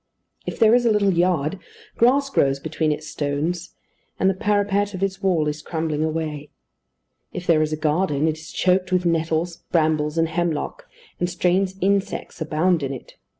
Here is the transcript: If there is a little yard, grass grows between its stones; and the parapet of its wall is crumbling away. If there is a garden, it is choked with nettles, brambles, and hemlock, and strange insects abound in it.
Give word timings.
If 0.47 0.57
there 0.57 0.73
is 0.73 0.83
a 0.87 0.91
little 0.91 1.13
yard, 1.13 1.59
grass 1.95 2.31
grows 2.31 2.59
between 2.59 2.91
its 2.91 3.05
stones; 3.07 3.75
and 4.19 4.27
the 4.27 4.33
parapet 4.33 4.95
of 4.95 5.03
its 5.03 5.21
wall 5.21 5.47
is 5.47 5.61
crumbling 5.61 6.03
away. 6.03 6.49
If 7.33 7.45
there 7.45 7.61
is 7.61 7.71
a 7.71 7.77
garden, 7.77 8.27
it 8.27 8.39
is 8.39 8.51
choked 8.51 8.91
with 8.91 9.05
nettles, 9.05 9.57
brambles, 9.71 10.17
and 10.17 10.27
hemlock, 10.27 10.89
and 11.19 11.29
strange 11.29 11.73
insects 11.81 12.41
abound 12.41 12.81
in 12.81 12.91
it. 12.91 13.13